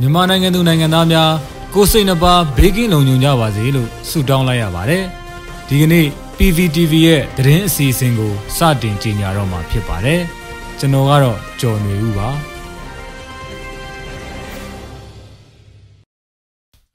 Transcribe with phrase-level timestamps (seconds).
[0.00, 1.30] မြန်မာနိုင်ငံသူနိုင်ငံသားများ
[1.74, 5.04] ကိုစိတ်နှပါဘေးကင်းလုံခြုံကြပါစေလို့ဆုတောင်းလိုက်ရပါတယ်။
[5.68, 6.06] ဒီကနေ့
[6.38, 10.20] PVTV ရဲ့သတင်းအစီအစဉ်ကိုစတင်ကြေညာတော့မှာဖြစ်ပါတယ်။
[10.78, 12.28] ကျွန်တော်ကတော့ကျော်နေဦးပါ။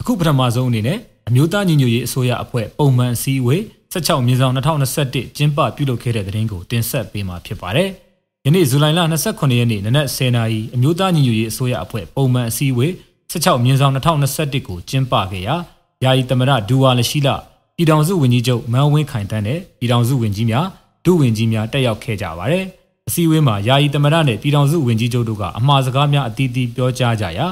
[0.02, 1.00] အခုပထမဆုံးအနေနဲ့
[1.30, 3.62] အမျိုးသားညီညွတ်ရေးအစိုးရအဖွဲ့ပုံမှန်အစည်းအဝေး
[3.94, 7.92] 16မြင်းဆောင်2021ကျင်းပပြုလုပ်ခဲ့တဲ့သတင်းကိုတင်ဆက်ပေးမှာဖြစ်ပါတယ်။
[8.48, 12.92] ယနေ့ဇူလိုင်လ29ရက်နေ့နနက်10:00နာရီအမျိုးသားညီညွတ်ရေးအစိုးရအဖွဲ့ပုံမှန်အစည်းအဝေး
[13.32, 15.56] 16မြင်းဆောင်2021ကိုကျင်းပခဲ့ရာ
[16.04, 17.30] ယာယီသမရဒူဝါလရှိလ
[17.76, 20.66] ပြည်ထောင်စုဝန်ကြီးချုပ်မန်းဝင်းခိုင်တန်းနဲ့ပြည်ထောင်စုဝန်ကြီးများ
[21.06, 22.66] ဒုဝန်ကြီးများတက်ရောက်ခဲ့ကြပါတယ်။
[23.08, 27.48] အစည်းအဝေးမှာယာယီသမရနဲ့ပြည်ထောင်စုဝန်ကြီးချုပ်တို့ကအမှားစကားများအသီးသီးပြောကြားကြရာ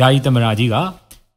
[0.00, 0.76] ယာယီသမရကြီးက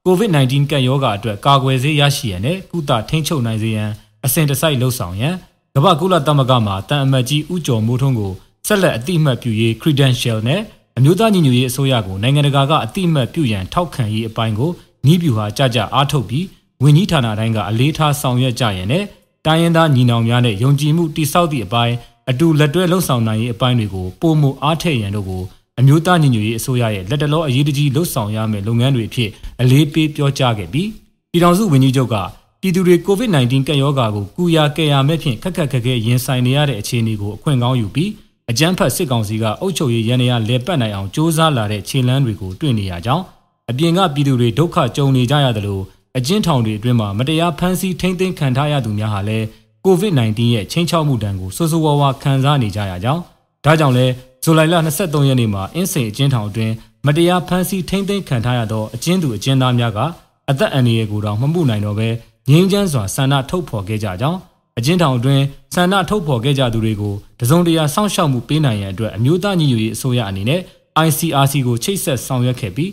[0.05, 3.90] COVID-19 ကပ်ရောဂါအတွက်ကာကွယ်ဆေးရရှိရန်နဲ့ကုသထိန်းချုပ်နိုင်စေရန်
[4.26, 5.35] အစဉ်တစိုက်လှုပ်ဆောင်ရန်
[5.76, 8.34] ကမ္ဘာကုလသမဂ္ဂမှတန်အမတ်ကြီးဦးကျော်မိုးထွန်းကို
[8.68, 10.62] ဆက်လက်အတိအမှတ်ပြုရေး credential နဲ့
[10.98, 14.72] အမျိုးသားညီညွတ်ရေးအစိုးရကိုနိုင်ငံတကာကအတိအမှတ်ပြုရန်ထောက်ခံရေးအပိုင်းကို
[15.05, 16.45] နှီးပြူဟာကြကြအားထုတ်ပြီး
[16.84, 19.04] ဝန်ကြီးဌာနတိုင်းကအလေးထားဆောင်ရွက်ကြရန်နဲ့
[19.46, 21.96] တိုင်းရင်းသားညီနောင်များနဲ့ယုံကြည်မှုတိစောက်သည့်အပိုင်း
[22.30, 25.43] အတူလက်တွဲလှုပ်ဆောင်နိုင်ရေးအပိုင်းတွေကိုပုံမှုအားထည့်ရန်တို့ကို
[25.80, 29.30] အမျိုးသားညီညွတ်ရေးအစိုးရရဲ့လက်တလောအရေးတကြီးလှုပ်ဆောင်ရမယ့်လုပ်ငန်းတွေအဖြစ်
[29.62, 30.90] အလေးပေးပြောကြားခဲ့ပြီး
[31.32, 32.15] ပြည်ထောင်စုဝန်ကြီးချုပ်က
[32.62, 38.10] ပြည်သူတွေ COVID-19 ကပ်ရောဂါကိုကုရာကယ်ယာမဲ့ဖြင့်ခက်ခက်ခက်ခဲရင်ဆိုင်နေရတဲ့အခြေအနေကိုအခွင့်ကောင်းယူပြီး
[38.52, 43.24] အကြမ်းဖက်စစ်ကောင်စီကအုပ်ချုပ်ရေးရန်ရာလဲပတ်နိုင်အောင်စ조사လာတဲ့ခြေလှမ်းတွေကိုတွေ့နေရကြောင်း
[43.72, 45.84] အပြင်ကပြည်သူတွေဒုက္ခကြုံနေကြရတယ်လို့
[46.18, 49.46] အကျဉ်းထောင်တွေအတွင်းမှာမတရားဖမ်းဆီးထိန်းသိမ်းခံထားရသူများဟာလည်း
[49.86, 53.22] COVID-19 ရဲ့ချင်းချောက်မှုတံကိုဆိုးဆိုးဝါးဝါခံစားနေကြရကြောင်း
[53.66, 54.05] ဒါကြောင့်လဲ
[54.44, 56.74] ဇူလိုင်လ23ရက်နေ့မှာအင်းစိန်အကျဉ်းထောင်အတွင်း
[57.05, 60.00] မတရားဖမ်းဆီးထိန်းသိမ်းခံထားရသောအကျဉ်းသူအကျဉ်းသားများက
[60.50, 62.10] အသက်အန္တရာယ်ကိုတောင်မမှုနိုင်တော့ဘဲ
[62.50, 64.40] ငြိမ်းချမ်းစွာဆန္ဒထုတ်ဖော်ခဲ့ကြကြောင်း
[64.80, 65.44] အကျဉ်းထောင်အတွင်း
[65.74, 70.62] ဆန္ဒထုတ်ဖော်ခဲ့ကြသူတွေကိုတစုံတရာစောင့်ရှောက်မှုပေးနိုင်ရန်အတွက်အမျိုးသားညီညွတ်ရေးအစိုးရအနေနဲ့
[71.08, 72.90] ICRC ကိုချိတ်ဆက်ဆောင်ရွက်ခဲ့ပြီး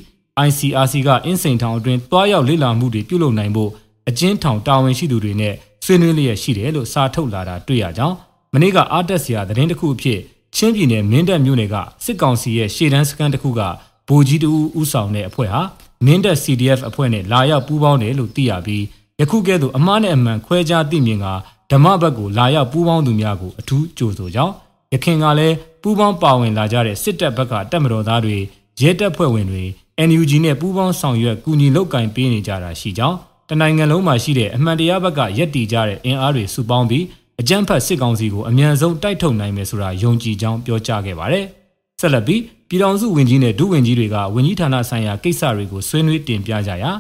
[0.47, 3.71] ICRC ကအင်းစိန်ထောင်အတွင်းတွားရောက်လေ့လာမှုတွေပြုလုပ်နိုင်ဖို့
[4.09, 8.17] အကျဉ်းထောင်တာဝန်ရှိသူတွေနဲ့ဆွေးနွေးလျက်ရှိတယ်လို့စာထုတ်လာတာတွေ့ရကြောင်း
[8.55, 10.21] မနေ့ကအားတက်စရာသတင်းတစ်ခုအဖြစ်
[10.57, 13.61] ချင်းပြည်နယ်မင်းတပ်မြို့နယ်ကစစ်ကောင်စီရဲ့ရှေ့တန်းစခန်းတစ်ခုက
[14.09, 15.61] ဗိုလ်ကြီးတူဦးဆောင်တဲ့အဖွဲ့ဟာ
[16.07, 18.85] မင်းတပ် CDF အဖွဲ့နဲ့လာရောက်ပူးပေါင်းတယ်လို့သိရပြီး
[19.21, 21.27] ယခုကဲ့သို့အမှားနဲ့အမှန်ခွဲခြားသိမြင်က
[21.71, 24.53] ဓမ္မဘက်ကိုလာရောက်ပူးပေါင်းသူများကိုအထူးကြိုဆိုကြောင်း
[24.93, 28.37] ရခင်ကလည်းပူးပေါင်းပါဝင်လာကြတဲ့စစ်တပ်ဘက်ကတပ်မတော်သားတွေ
[28.81, 29.63] ရဲတပ်ဖွဲ့ဝင်တွေ
[30.09, 33.17] NUG နဲ့ပူးပေါင်းဆောင်ရွက်ကူညီလုပ်ကင်ပေးနေကြတာရှိကြောင်း
[33.49, 37.05] တနိုင်ငံလုံးမှာရှိတဲ့အမှန်တရားဘက်ကရက်တီကြတဲ့အင်အားတွေစုပေါင်းပြီး
[37.41, 41.45] အကြမ်းဖက်စစ်ကောင်စီကိုအမြန်ဆုံးတိုက်ထုတ်နိုင်မယ်ဆိုတာယုံကြည်ကြောင်းပြောကြားခဲ့ပါတယ်။
[42.01, 46.93] ဆက်လက်ပြီးပြည်ထောင်စုဝန်ကြီးနဲ့ဒုဝန်ကြီးတွေကဝန်ကြီးဌာနဆိုင်ရာကိစ္စတွေကိုဆွေးနွေးတင်ပြကြရာ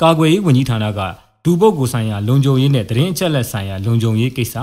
[0.00, 1.00] ကာကွယ်ရေးဝန်ကြီးဌာနက
[1.44, 4.56] ဒူပုတ်ကိုဆိုင်ရာလုံခြုံရေးနဲ့တရင်အချက်လက်ဆိုင်ရာလုံခြုံရေးကိစ္စ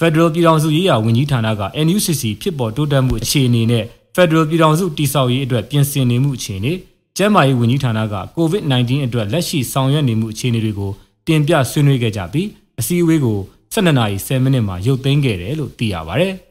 [0.00, 3.84] Federal ပြည်ထောင်စုရေးရာဝန်ကြီးဌာနက NUCC ဖြစ်ပေါ်တိုးတက်မှုအခြေအနေနဲ့
[4.16, 6.72] Federal ပြည်ထောင်စုတည်ဆောက်ရေးအတွက်ပြင်ဆင်နေမှုအခြေအနေ
[7.16, 10.92] ကျန်းမာရေးဝန်ကြီးဌာနက COVID-19 အတွက်လက်ရှိဆောင်ရွက်နေမှုအခြေအနေတွေကို
[11.26, 12.48] တင်ပြဆွေးနွေးခဲ့ကြပြီး
[12.80, 13.38] အစည်းအဝေးကို
[13.74, 16.28] 12နာရီ10မိနစ်မှာရုပ်သိမ်းခဲ့တယ်လို့သိရပါဗျ။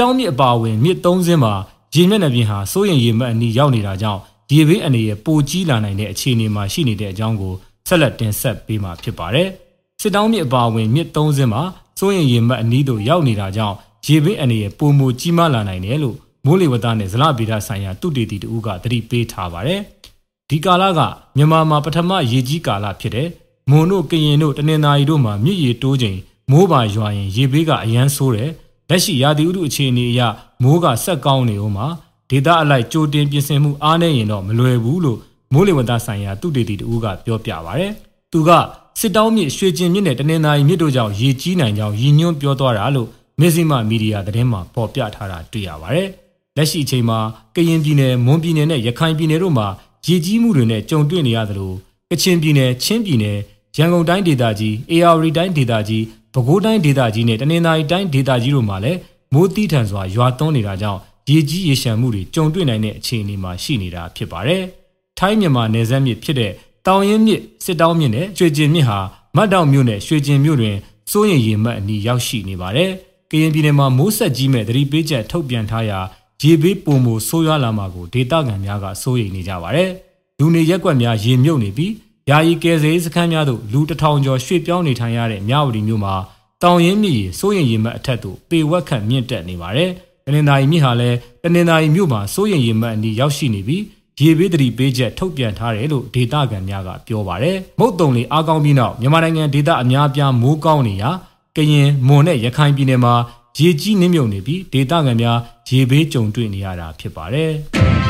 [0.00, 1.54] တောင်းမြစ်အပါအဝင်မြစ်သုံးစင်းမှာ
[1.94, 4.20] ရေမျက်နှာပြင်ဟာစိုးရင်ရေမှတ်အနီးရောက်နေတာကြောင့်
[4.52, 7.54] ရေဘေးအနေနဲ့ပိုကြီးလာနိုင်တဲ့အခြေအနေမှာရှိနေတဲ့အကြောင်းကို
[7.88, 9.48] ဆက်လက်တင်ဆက်ပေးမှာဖြစ်ပါတယ်။
[10.00, 11.62] စစ်တောင်းမြစ်အပါအဝင်မြစ်သုံးစင်းမှာ
[11.98, 13.76] စိုးရင်ရေမှတ်အနီးသို့ရောက်နေတာကြောင့်
[14.06, 16.16] ရေဘေးအနေနဲ့ပိုမိုကြီးမားလာနိုင်တယ်လို့
[16.46, 19.80] မိုးလေဝသနဲ့ဇလဗေဒဆိုင်ရာတုတေတီတူကသတိပေးထားပါတယ်။
[20.50, 21.00] ဒီကာလက
[21.36, 23.28] မြန်မာမှာပထမရေကြီးကာလဖြစ်တဲ့
[23.70, 26.18] မွန်တို့ကရင်တို့တနင်္သာရီတို့မှာမြစ်ရေတိုးချိန်
[26.50, 28.50] မိုးပါရွာရင်ရေဘေးကအရန်ဆိုးတယ်
[28.90, 30.20] လက်ရှိရာသီဥတုအခြေအနေအရ
[30.62, 31.86] မိုးကဆက်ကောင်းနေဦးမှာ
[32.30, 35.18] ဒေတာအလိုက်ကြိုတင်ပြင်ဆင်မှုအားနည်းရင်တော့မလွယ်ဘူးလို့
[35.52, 37.84] မိုးလေဝသဆိုင်ရာသူတေတီတူကပြောပြပါဗျ။
[38.32, 38.50] သူက
[38.98, 43.08] စစ်တောင်းမြစ်ရွှေကျင်မြစ်နဲ့တနင်္သာရီမြစ်တို့ကြောင့်ရေကြီးနိုင်ကြောင်းရည်ညွှန်းပြောသွားတာလို့
[43.40, 46.08] မဇ္ဈိမမီဒီယာသတင်းမှာပေါ်ပြထားတာတွေ့ရပါတယ်။
[46.56, 47.18] လက်ရှိအချိန်မှာ
[47.54, 49.66] ကရင်ပြည်နယ်မွန်ပြည်နယ်နဲ့ရခိုင်ပြည်နယ်တို့မှာ
[50.06, 51.72] ရေကြီးမှုတွေနဲ့ကြုံတွေ့နေရသလို
[52.10, 53.38] ကချင်ပြည်နယ်ချင်းပြည်နယ်
[53.76, 56.04] ရန်ကုန်တိုင်းဒေသကြီးအေရဝတီတိုင်းဒေသကြီး
[56.34, 58.98] ပဲခူးတိုင်းဒေသကြီးနဲ့တနင်္သာရီတိုင်းဒေသကြီးတို့မှာလည်း
[59.32, 64.62] မိုးတီးထန်စွာရွာသွန်းနေတာကြောင့်ရေကြီးရေရှမ်းမှုတွေကြုံတွေ့နိုင်တဲ့အခြေအနေမှာရှိနေတာဖြစ်ပါတယ်။
[65.18, 66.52] ထိုင်းမြန်မာနယ်စပ်မြစ်ဖြစ်တဲ့
[66.86, 68.98] တောင်ရင်မြစ်စစ်တောင်းမြစ်နဲ့ရွှေကျင်မြစ်ဟာ
[69.36, 70.76] မတ်တောင်မြို့နယ်ရွှေကျင်မြို့တွင်
[71.10, 72.90] စိုးရင်ရေမှတ်အနီးရောက်ရှိနေပါတယ်။
[73.30, 75.98] ကရင်ပြည်နယ်မှာမိုးဆက်ကြီးမဲ့သတိပေးချက်ထုတ်ပြန်ထားရာ
[76.42, 79.90] ရေဘေးပုံမဆိုးရွားလာမှာကိုဒေသခံများကစိုးရိမ်နေကြပါတယ်။
[80.38, 81.92] လူနေရက်ကွက်များရေမြုပ်နေပြီး
[82.30, 86.14] ယာယီကယ်ဆယ်ရေးစခန်းများသို့လူတထောင်ကျော်ရွှေ့ပြောင်းနေထိုင်ရတဲ့မြဝတီမြို့မှာ
[86.62, 89.90] တောင်ရင်မြစ်ရေစိုးရင်ရေမှတ်အထက်သို့ပေဝက်ခန့်မြင့်တက်နေပါတယ်။
[90.26, 93.82] တနင်္သာရီမြစ်ဟာလည်းတနင်္သာရီမြို့မှာစိုးရင်ရေမှတ်အနီးရောက်ရှိနေပြီး
[94.20, 101.10] ရေဘေးသတိပေးချက်ထုတ်ပြန်ထားတယ်လို့ဒေတာကန်များကပြောပါတယ်။မုတ်တုံလေအားကောင်းပြီးနောက်မြန်မာနိုင်ငံဒေတာအများပြားမိုးကောင်းနေရာ
[101.56, 103.14] ကရင်မွန်နဲ့ရခိုင်ပြည်နယ်မှာ
[103.58, 105.38] ရေကြီးနှိမ့်မြုပ်နေပြီးဒေသခံများ
[105.68, 107.52] ရေဘေးကြုံတွေ့နေရတာဖြစ်ပါတယ်။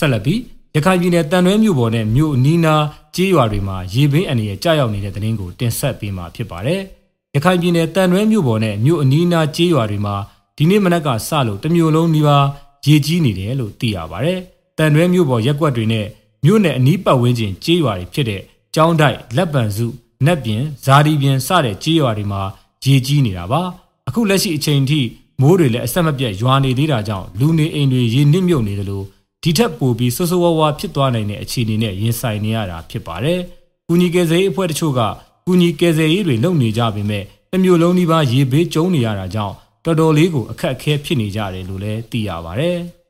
[0.00, 0.40] ဆက်လက်ပြီး
[0.74, 2.84] ရခိုင်ပြည်နယ်တန်ရွဲမြို့ပေါ်နဲ့မြို့အနီးနား
[3.16, 6.80] ကျေးရွာတွေမှာရေဘေးအန္တရာယ်ကြာရောက်နေတဲ့သတင်းကိုတင်ဆက်ပေးမှာဖြစ်ပါတယ်။
[7.34, 10.14] ရခိုင်ပြည်နယ်တန်ရွဲမြို့ပေါ်နဲ့မြို့အနီးနားကျေးရွာတွေမှာ
[10.56, 12.38] ဒီနေ့မနက်ကစလို့တမျိုးလုံးဒီပါ
[12.86, 14.38] ရေကြီးနေတယ်လို့သိရပါတယ်။
[14.78, 16.06] တန်ရွဲမြို့ပေါ်ရက်ကွက်တွေနဲ့
[16.44, 18.42] မြို့နယ်အနီးပတ်ဝန်းကျင်ကျေးရွာတွေဖြစ်တဲ့
[18.74, 19.86] ကျောင်းတိုက်လက်ပံစု
[20.26, 22.42] နက်ပြင်ဇာဒီပြင်စတဲ့ကြေးရွာတွေမှာ
[22.84, 23.62] ရေကြီးနေတာပါ
[24.08, 25.00] အခုလက်ရှိအချိန်ထိ
[25.40, 29.06] မိုးတွေလည်းအဆက်မပြတ်ရွာနေသေးတာကြောင့်လူနေအိမ်တွေရေနစ်မြုပ်နေတယ်လို့
[29.44, 33.40] ဒီထက်ပိုပြီးဆိုးဆိုးဝါးဝါဖြစ်သွားနိုင်တဲ့အခြေအနေနဲ့ရင်ဆိုင်နေရတာဖြစ်ပါတယ်။
[33.88, 35.00] ကုညီကယ်ဆယ်ရေးအဖွဲ့တချို့က
[35.46, 39.54] ကုညီကယ်ဆယ်ရေးတွေလုပ်နေကြပေမဲ့အမျိုးလုံးဒီပါရေဘေးကျုံနေရတာကြောင့်
[39.84, 42.78] တော်တော်လေးကိုအခက်အခဲဖြစ်နေကြတယ်လို့လည်းသိရပါတယ်။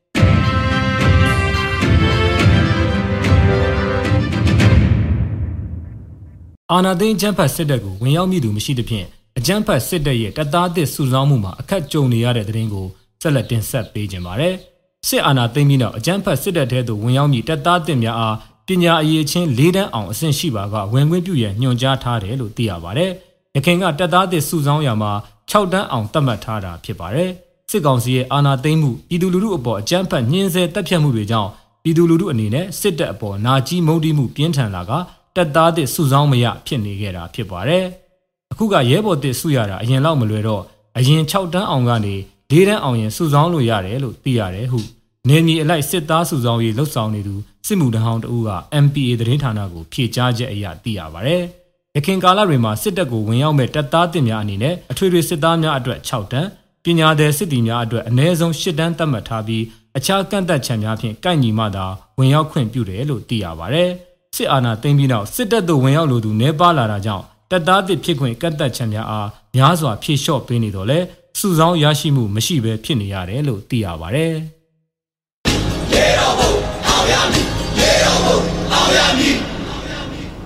[6.73, 9.07] အာနာသိန်းချမ်းဖတ်စစ်တပ်ကိုဝင်ရောက်မိသူမရှိသဖြင့်
[9.39, 12.87] အကြမ်းဖက်စစ်တပ်ရဲ့တပ်သားအသစ်စုဆောင်းမှုမှာအခက်ကြုံနေရတဲ့တဲ့ရင်ကို
[13.23, 14.57] ဆက်လက်တင်ဆက်ပေးခြင်းပါတယ်။
[15.09, 18.37] စစ်အာဏာသိမ်းပြီးနောက်အကြမ်းဖက်စစ်တပ်ထဲသို့ဝင်ရောက်မိတပ်သားအသစ်များအား
[18.67, 23.11] ပညာအရေးချင်း၄တန်းအောင်အဆင့်ရှိပါကဝင်ခွင့်ပြုရန်ညွှန်ကြားထားတယ်လို့သိရပါတယ်။
[23.55, 25.13] ရခိုင်ကတပ်သားအသစ်စုဆောင်းရာမှာ
[25.51, 27.31] 6တန်းအောင်သတ်မှတ်ထားတာဖြစ်ပါတယ်။
[27.71, 31.51] စစ်ကောင်စီရဲ့အာဏာသိမ်းမှုပြည်သူလူထုအပေါ်အကြမ်းဖက်ညှင်းဆဲတပ်ဖြတ်မှုတွေကြောင့်
[31.83, 34.93] ပြည်သူလူထုအနေနဲ့စစ်တပ်အပေါ်နာကြီးမုန်းတီးမှုပြင်းထန်လာက
[35.37, 37.85] တက်သားသစ်စုဆောင်းမရဖြစ်နေခဲ့တာဖြစ်ပါတယ်။
[38.53, 40.63] အခုကရဲဘော်သစ်စုရတာအရင်လောက်မလွယ်တော့
[40.97, 42.17] အရင်6တန်းအောင်ကနေ
[42.51, 44.81] ၄တန်းအောင်ရင်စုဆောင်းလို့ရတယ်လို့သိရတယ်ဟု
[45.29, 47.35] နေမီအလိုက်စစ်သားစုဆောင်းရေးလှုပ်ဆောင်နေသူ
[47.67, 48.51] စစ်မှုထမ်းဟောင်းတဦးက
[48.85, 51.43] MPA သတင်းဌာနကိုဖြေကြားချက်အရသိရပါတယ်။
[51.97, 56.49] ရခင်ကာလတွေမှာစစ်တပ်ကိုဝင်ရောက်မဲ့တပ်သားတင်များအနေနဲ့အထွေထွေစစ်သားများအတွက်6တန်း
[56.85, 59.65] ပညာသည်စစ်တီများအတွက်အနည်းဆုံး8တန်းသတ်မှတ်ထားပြီး
[59.97, 61.87] အခြားကန့်သက်ချက်များဖြင့်ကိုက်ညီမှသာ
[62.19, 63.91] ဝင်ရောက်ခွင့်ပြုတယ်လို့သိရပါတယ်။
[64.37, 70.99] စစ်အာဏာသိမ်းပြီးနောက်စစ်တပ်သို့ဝင်ရောက်လိုသူနှဲပါလာတာကြောင့်တပ်သားတစ်ဖြစ်ခွင့်ကတ်သက်ချက်များအားများစွာဖြေလျှော့ပေးနေတော့လဲ
[71.41, 74.27] စုဆောင်းရရှိမှုမရှိဘဲဖြစ်နေရတယ်လို့သိရပါဗျ။
[75.93, 76.53] ရေတော်ဘုံ
[76.89, 77.47] အောင်ရမည်
[77.79, 78.39] ရေတော်ဘုံ
[78.73, 79.50] အောင်ရမည်